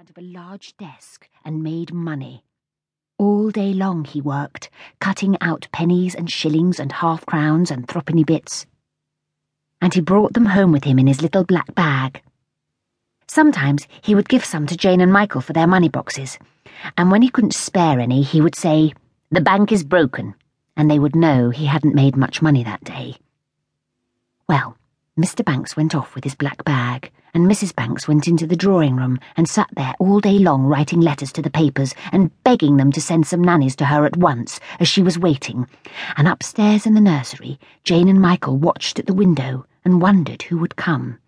[0.00, 2.42] front of a large desk and made money.
[3.18, 8.24] All day long he worked, cutting out pennies and shillings and half crowns and threepenny
[8.24, 8.64] bits.
[9.78, 12.22] And he brought them home with him in his little black bag.
[13.26, 16.38] Sometimes he would give some to Jane and Michael for their money boxes,
[16.96, 18.94] and when he couldn't spare any, he would say,
[19.30, 20.34] The bank is broken,
[20.78, 23.16] and they would know he hadn't made much money that day.
[24.48, 24.78] Well,
[25.18, 25.44] Mr.
[25.44, 27.74] Banks went off with his black bag, and Mrs.
[27.74, 31.42] Banks went into the drawing room and sat there all day long writing letters to
[31.42, 35.02] the papers and begging them to send some nannies to her at once as she
[35.02, 35.66] was waiting.
[36.16, 40.58] And upstairs in the nursery, Jane and Michael watched at the window and wondered who
[40.58, 41.18] would come.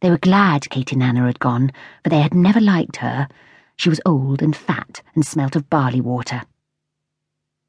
[0.00, 1.70] They were glad Katie Nanna had gone,
[2.02, 3.28] for they had never liked her.
[3.76, 6.42] She was old and fat and smelt of barley water.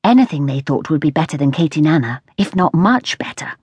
[0.03, 3.53] Anything they thought would be better than Katie Nanna, if not much better.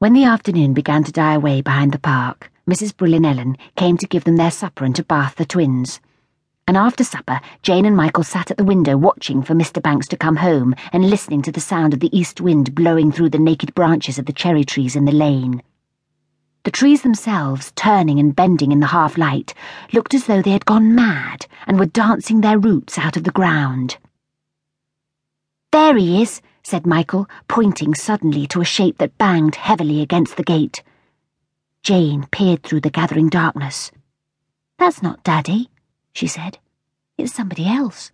[0.00, 2.94] When the afternoon began to die away behind the park, Mrs.
[3.24, 5.98] Ellen came to give them their supper and to bath the twins.
[6.68, 9.82] And after supper, Jane and Michael sat at the window watching for Mr.
[9.82, 13.30] Banks to come home and listening to the sound of the east wind blowing through
[13.30, 15.64] the naked branches of the cherry trees in the lane.
[16.62, 19.52] The trees themselves, turning and bending in the half light,
[19.92, 23.32] looked as though they had gone mad and were dancing their roots out of the
[23.32, 23.96] ground.
[25.72, 30.42] There he is, said Michael, pointing suddenly to a shape that banged heavily against the
[30.42, 30.82] gate.
[31.82, 33.90] Jane peered through the gathering darkness.
[34.78, 35.70] That's not Daddy,
[36.12, 36.58] she said.
[37.16, 38.12] It's somebody else.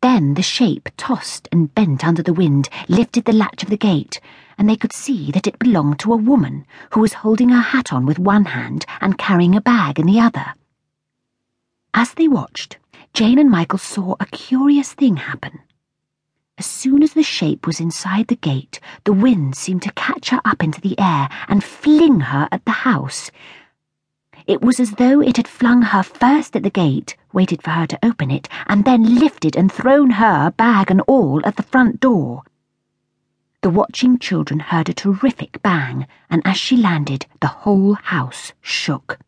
[0.00, 4.20] Then the shape tossed and bent under the wind, lifted the latch of the gate,
[4.56, 7.92] and they could see that it belonged to a woman who was holding her hat
[7.92, 10.54] on with one hand and carrying a bag in the other.
[11.92, 12.78] As they watched,
[13.14, 15.58] Jane and Michael saw a curious thing happen.
[16.60, 20.42] As soon as the shape was inside the gate, the wind seemed to catch her
[20.44, 23.30] up into the air and fling her at the house.
[24.46, 27.86] It was as though it had flung her first at the gate, waited for her
[27.86, 31.98] to open it, and then lifted and thrown her, bag and all, at the front
[31.98, 32.42] door.
[33.62, 39.18] The watching children heard a terrific bang, and as she landed, the whole house shook.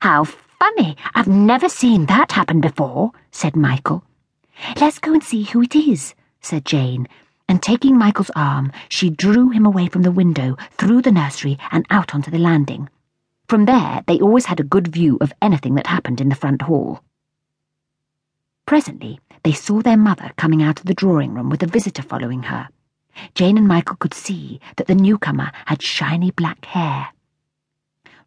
[0.00, 0.96] How funny!
[1.14, 4.02] I've never seen that happen before, said Michael.
[4.80, 7.08] Let's go and see who it is, said Jane,
[7.48, 11.86] and taking Michael's arm, she drew him away from the window, through the nursery, and
[11.90, 12.88] out onto the landing.
[13.48, 16.62] From there, they always had a good view of anything that happened in the front
[16.62, 17.02] hall.
[18.66, 22.44] Presently, they saw their mother coming out of the drawing room with a visitor following
[22.44, 22.68] her.
[23.34, 27.08] Jane and Michael could see that the newcomer had shiny black hair.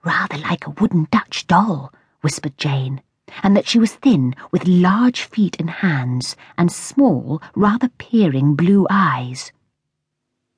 [0.04, 3.02] Rather like a wooden Dutch doll, whispered Jane
[3.44, 8.86] and that she was thin, with large feet and hands, and small, rather peering blue
[8.90, 9.52] eyes.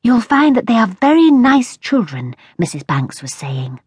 [0.02, 2.86] You'll find that they are very nice children, Mrs.
[2.86, 3.80] Banks was saying.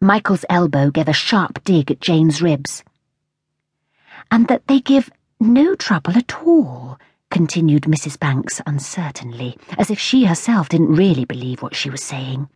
[0.00, 2.82] Michael's elbow gave a sharp dig at Jane's ribs.
[4.30, 6.98] And that they give no trouble at all,
[7.30, 8.18] continued Mrs.
[8.18, 12.48] Banks uncertainly, as if she herself didn't really believe what she was saying.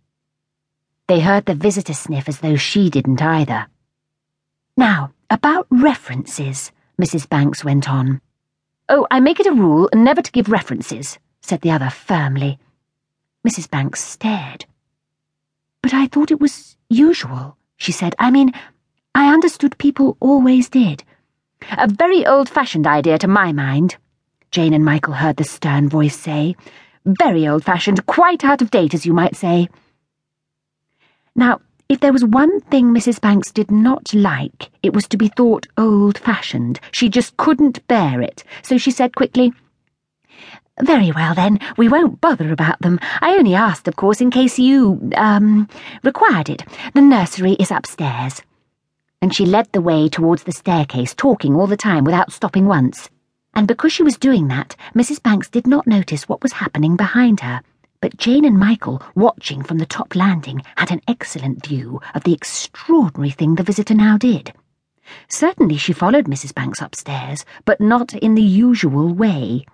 [1.06, 3.69] They heard the visitor sniff as though she didn't either.
[4.88, 7.28] Now, about references, Mrs.
[7.28, 8.22] Banks went on.
[8.88, 12.59] Oh, I make it a rule never to give references, said the other firmly.
[13.47, 13.69] Mrs.
[13.69, 14.65] Banks stared.
[15.82, 18.15] But I thought it was usual, she said.
[18.19, 18.54] I mean,
[19.15, 21.04] I understood people always did.
[21.77, 23.98] A very old-fashioned idea to my mind,
[24.50, 26.56] Jane and Michael heard the stern voice say.
[27.04, 29.69] Very old-fashioned, quite out of date, as you might say.
[31.37, 33.19] Now, if there was one thing Mrs.
[33.19, 36.78] Banks did not like, it was to be thought old-fashioned.
[36.93, 39.54] She just couldn't bear it, so she said quickly,
[40.82, 43.00] Very well, then, we won't bother about them.
[43.22, 45.66] I only asked, of course, in case you, um,
[46.04, 46.62] required it.
[46.93, 48.43] The nursery is upstairs.
[49.22, 53.09] And she led the way towards the staircase, talking all the time without stopping once.
[53.54, 55.22] And because she was doing that, Mrs.
[55.22, 57.62] Banks did not notice what was happening behind her
[58.00, 62.32] but Jane and Michael, watching from the top landing, had an excellent view of the
[62.32, 64.53] extraordinary thing the visitor now did.
[65.28, 66.54] Certainly she followed Mrs.
[66.54, 69.65] Banks upstairs, but not in the usual way.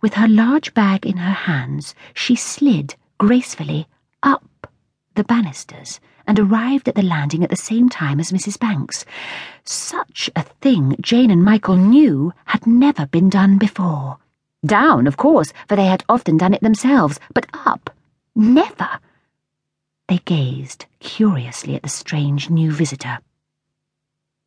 [0.00, 3.88] With her large bag in her hands, she slid gracefully
[4.22, 4.66] up
[5.14, 8.58] the banisters and arrived at the landing at the same time as Mrs.
[8.58, 9.04] Banks.
[9.64, 14.18] Such a thing Jane and Michael knew had never been done before.
[14.64, 17.90] Down, of course, for they had often done it themselves, but up,
[18.34, 18.88] never.
[20.08, 23.18] They gazed curiously at the strange new visitor.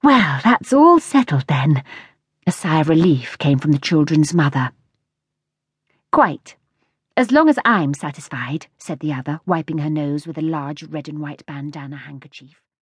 [0.04, 1.84] Well, that's all settled then.
[2.46, 4.72] A sigh of relief came from the children's mother.
[6.12, 6.56] Quite.
[7.16, 11.10] As long as I'm satisfied, said the other, wiping her nose with a large red
[11.10, 12.62] and white bandana handkerchief.